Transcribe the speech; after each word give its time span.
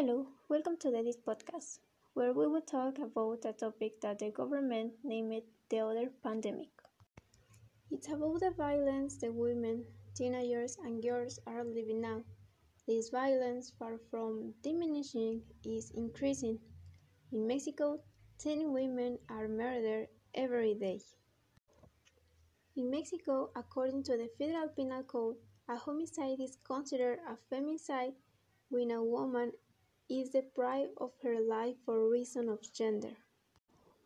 Hello, 0.00 0.28
welcome 0.48 0.78
to 0.78 0.90
the 0.90 1.02
this 1.02 1.18
podcast, 1.18 1.80
where 2.14 2.32
we 2.32 2.46
will 2.46 2.62
talk 2.62 2.96
about 2.98 3.44
a 3.44 3.52
topic 3.52 4.00
that 4.00 4.18
the 4.18 4.30
government 4.30 4.94
named 5.04 5.42
the 5.68 5.80
other 5.80 6.08
pandemic. 6.22 6.70
It's 7.90 8.08
about 8.08 8.40
the 8.40 8.50
violence 8.56 9.18
the 9.18 9.30
women, 9.30 9.84
teenagers, 10.14 10.78
and 10.82 11.02
girls 11.02 11.38
are 11.46 11.64
living 11.64 12.00
now. 12.00 12.22
This 12.86 13.10
violence, 13.10 13.74
far 13.78 13.98
from 14.10 14.54
diminishing, 14.62 15.42
is 15.66 15.90
increasing. 15.94 16.58
In 17.30 17.46
Mexico, 17.46 18.00
10 18.38 18.72
women 18.72 19.18
are 19.28 19.48
murdered 19.48 20.08
every 20.34 20.72
day. 20.76 21.00
In 22.74 22.90
Mexico, 22.90 23.50
according 23.54 24.04
to 24.04 24.16
the 24.16 24.30
Federal 24.38 24.68
Penal 24.68 25.02
Code, 25.02 25.36
a 25.68 25.76
homicide 25.76 26.40
is 26.40 26.56
considered 26.64 27.18
a 27.28 27.36
femicide 27.54 28.14
when 28.70 28.92
a 28.92 29.04
woman 29.04 29.52
is 30.10 30.30
deprived 30.30 30.92
of 30.98 31.12
her 31.22 31.40
life 31.40 31.76
for 31.84 32.10
reason 32.10 32.48
of 32.48 32.60
gender. 32.72 33.16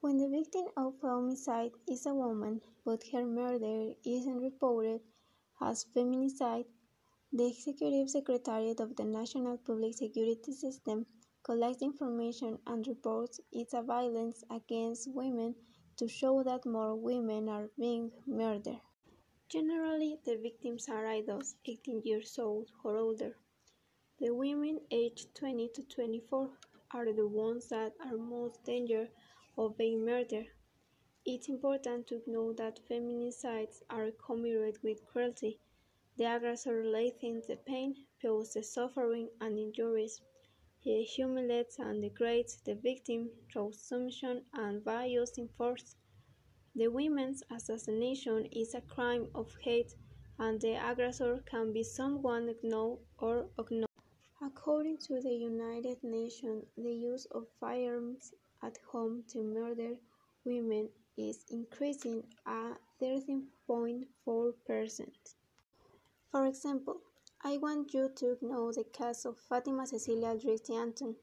When 0.00 0.18
the 0.18 0.28
victim 0.28 0.66
of 0.76 1.00
homicide 1.00 1.72
is 1.88 2.04
a 2.04 2.14
woman, 2.14 2.60
but 2.84 3.02
her 3.12 3.24
murder 3.24 3.94
isn't 4.04 4.38
reported 4.38 5.00
as 5.60 5.86
feminicide, 5.96 6.66
the 7.32 7.46
Executive 7.46 8.10
Secretariat 8.10 8.80
of 8.80 8.94
the 8.96 9.04
National 9.04 9.56
Public 9.56 9.94
Security 9.94 10.52
System 10.52 11.06
collects 11.42 11.82
information 11.82 12.58
and 12.66 12.86
reports 12.86 13.40
its 13.50 13.72
a 13.72 13.82
violence 13.82 14.44
against 14.50 15.10
women 15.12 15.54
to 15.96 16.06
show 16.06 16.42
that 16.42 16.66
more 16.66 16.94
women 16.94 17.48
are 17.48 17.70
being 17.78 18.12
murdered. 18.26 18.80
Generally, 19.48 20.18
the 20.24 20.36
victims 20.36 20.88
are 20.88 21.06
adults 21.06 21.56
18 21.64 22.02
years 22.04 22.38
old 22.38 22.70
or 22.82 22.96
older. 22.96 23.36
The 24.20 24.30
women 24.30 24.80
aged 24.92 25.34
20 25.34 25.70
to 25.74 25.82
24 25.82 26.50
are 26.92 27.12
the 27.12 27.26
ones 27.26 27.68
that 27.70 27.94
are 28.00 28.16
most 28.16 28.62
danger 28.62 29.08
of 29.58 29.76
being 29.76 30.04
murdered. 30.04 30.46
It's 31.26 31.48
important 31.48 32.06
to 32.08 32.22
know 32.28 32.52
that 32.52 32.78
feminicides 32.88 33.82
are 33.90 34.12
committed 34.12 34.78
with 34.84 35.04
cruelty. 35.04 35.58
The 36.16 36.36
aggressor 36.36 36.84
lessens 36.84 37.48
the 37.48 37.56
pain, 37.56 37.96
feels 38.20 38.52
the 38.52 38.62
suffering 38.62 39.30
and 39.40 39.58
injuries. 39.58 40.20
He 40.78 41.02
humiliates 41.02 41.80
and 41.80 42.00
degrades 42.00 42.60
the 42.64 42.76
victim 42.76 43.30
through 43.52 43.72
submission 43.72 44.44
and 44.52 44.84
by 44.84 45.06
using 45.06 45.48
force. 45.58 45.96
The 46.76 46.86
women's 46.86 47.42
assassination 47.50 48.46
is 48.52 48.74
a 48.74 48.80
crime 48.80 49.26
of 49.34 49.56
hate, 49.62 49.96
and 50.38 50.60
the 50.60 50.74
aggressor 50.74 51.42
can 51.50 51.72
be 51.72 51.82
someone 51.82 52.54
known 52.62 52.98
or 53.18 53.48
unknown. 53.58 53.93
According 54.46 54.98
to 55.06 55.22
the 55.22 55.32
United 55.32 56.04
Nations, 56.04 56.66
the 56.76 56.92
use 56.92 57.24
of 57.30 57.46
firearms 57.58 58.34
at 58.62 58.76
home 58.92 59.24
to 59.28 59.42
murder 59.42 59.96
women 60.44 60.90
is 61.16 61.46
increasing 61.48 62.22
at 62.46 62.74
13.4%. 63.00 65.08
For 66.30 66.46
example, 66.46 67.00
I 67.42 67.56
want 67.56 67.94
you 67.94 68.10
to 68.16 68.36
know 68.42 68.70
the 68.70 68.84
case 68.84 69.24
of 69.24 69.38
Fatima 69.38 69.86
Cecilia 69.86 70.36
Drixie 70.36 70.78
Anton, 70.78 71.16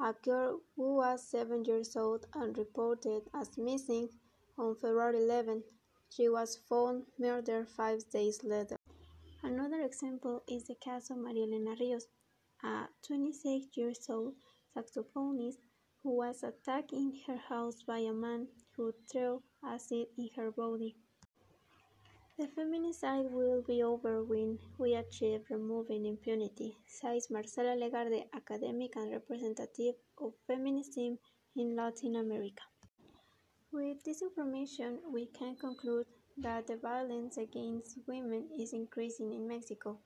a 0.00 0.12
girl 0.12 0.60
who 0.74 0.96
was 0.96 1.22
seven 1.22 1.64
years 1.64 1.96
old 1.96 2.26
and 2.34 2.58
reported 2.58 3.22
as 3.32 3.56
missing 3.56 4.08
on 4.58 4.74
February 4.74 5.22
11. 5.22 5.62
She 6.08 6.28
was 6.28 6.56
found 6.68 7.04
murdered 7.16 7.68
five 7.68 8.10
days 8.10 8.42
later. 8.42 8.76
Another 9.44 9.82
example 9.82 10.42
is 10.48 10.64
the 10.64 10.74
case 10.74 11.10
of 11.10 11.18
Maria 11.18 11.44
Elena 11.44 11.76
Rios, 11.78 12.08
a 12.66 12.88
26 13.06 13.76
years 13.76 14.06
old 14.08 14.34
saxophonist 14.74 15.58
who 16.02 16.16
was 16.16 16.42
attacked 16.42 16.92
in 16.92 17.12
her 17.26 17.36
house 17.48 17.84
by 17.86 17.98
a 17.98 18.12
man 18.12 18.48
who 18.76 18.92
threw 19.10 19.40
acid 19.64 20.06
in 20.18 20.28
her 20.36 20.50
body. 20.50 20.96
The 22.38 22.48
feminicide 22.48 23.30
will 23.30 23.62
be 23.62 23.82
over 23.82 24.22
when 24.24 24.58
we 24.78 24.94
achieve 24.94 25.42
removing 25.48 26.06
impunity, 26.06 26.76
says 26.86 27.30
Marcela 27.30 27.76
Lagarde, 27.76 28.24
academic 28.34 28.96
and 28.96 29.12
representative 29.12 29.94
of 30.18 30.34
feminism 30.46 31.18
in 31.56 31.76
Latin 31.76 32.16
America. 32.16 32.62
With 33.72 34.02
this 34.04 34.22
information, 34.22 34.98
we 35.12 35.26
can 35.26 35.56
conclude 35.56 36.06
that 36.38 36.66
the 36.66 36.76
violence 36.76 37.36
against 37.38 37.98
women 38.06 38.48
is 38.58 38.72
increasing 38.72 39.32
in 39.32 39.48
Mexico 39.48 39.98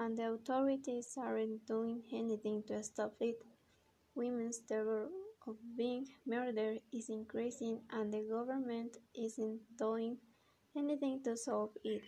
and 0.00 0.16
the 0.16 0.32
authorities 0.32 1.14
aren't 1.20 1.66
doing 1.66 2.02
anything 2.10 2.64
to 2.66 2.82
stop 2.82 3.12
it. 3.20 3.36
Women's 4.14 4.58
terror 4.66 5.08
of 5.46 5.56
being 5.76 6.06
murdered 6.26 6.80
is 6.92 7.10
increasing 7.10 7.80
and 7.92 8.12
the 8.12 8.24
government 8.28 8.96
isn't 9.14 9.60
doing 9.76 10.16
anything 10.74 11.22
to 11.24 11.36
solve 11.36 11.70
it. 11.84 12.02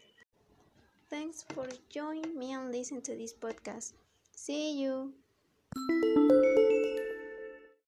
Thanks 1.11 1.45
for 1.53 1.69
joining 1.91 2.39
me 2.39 2.53
and 2.55 2.73
listening 2.73 3.03
to 3.03 3.15
this 3.15 3.35
podcast. 3.35 3.93
See 4.35 4.81
you. 4.81 5.13